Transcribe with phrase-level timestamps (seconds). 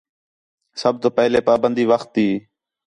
[0.81, 2.27] سب تو پہلے پابندی وخت تی